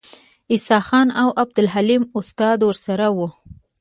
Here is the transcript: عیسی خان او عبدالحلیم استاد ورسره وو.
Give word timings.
عیسی 0.51 0.79
خان 0.87 1.07
او 1.21 1.29
عبدالحلیم 1.43 2.03
استاد 2.19 2.59
ورسره 2.63 3.07
وو. 3.17 3.27